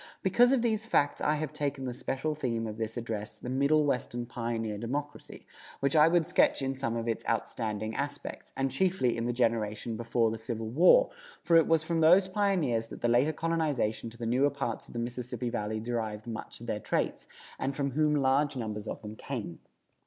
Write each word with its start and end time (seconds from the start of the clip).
Because 0.23 0.51
of 0.51 0.63
these 0.63 0.87
facts 0.87 1.21
I 1.21 1.35
have 1.35 1.53
taken 1.53 1.87
as 1.87 1.93
the 1.95 1.99
special 1.99 2.33
theme 2.33 2.65
of 2.65 2.79
this 2.79 2.97
address 2.97 3.37
the 3.37 3.51
Middle 3.51 3.83
Western 3.85 4.25
Pioneer 4.25 4.79
Democracy, 4.79 5.45
which 5.79 5.95
I 5.95 6.07
would 6.07 6.25
sketch 6.25 6.63
in 6.63 6.75
some 6.75 6.95
of 6.95 7.07
its 7.07 7.23
outstanding 7.29 7.93
aspects, 7.93 8.51
and 8.57 8.71
chiefly 8.71 9.15
in 9.15 9.27
the 9.27 9.31
generation 9.31 9.95
before 9.97 10.31
the 10.31 10.39
Civil 10.39 10.69
War, 10.69 11.11
for 11.43 11.55
it 11.55 11.67
was 11.67 11.83
from 11.83 12.01
those 12.01 12.27
pioneers 12.27 12.87
that 12.87 13.01
the 13.01 13.07
later 13.07 13.31
colonization 13.31 14.09
to 14.09 14.17
the 14.17 14.25
newer 14.25 14.49
parts 14.49 14.87
of 14.87 14.93
the 14.93 14.97
Mississippi 14.99 15.51
Valley 15.51 15.79
derived 15.79 16.25
much 16.25 16.59
of 16.61 16.65
their 16.65 16.79
traits, 16.79 17.27
and 17.59 17.75
from 17.75 17.91
whom 17.91 18.15
large 18.15 18.55
numbers 18.55 18.87
of 18.87 19.03
them 19.03 19.15
came. 19.15 19.59